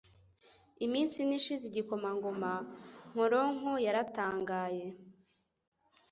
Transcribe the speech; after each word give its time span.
Iminsi 0.85 1.15
ine 1.23 1.35
ishize, 1.39 1.63
igikomangoma 1.67 2.51
Nkoronko 3.11 3.71
yaratangaye 3.85 4.85